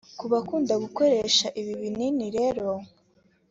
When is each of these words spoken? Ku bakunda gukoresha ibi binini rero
Ku 0.19 0.25
bakunda 0.31 0.73
gukoresha 0.83 1.47
ibi 1.59 1.73
binini 1.81 2.27
rero 2.37 2.67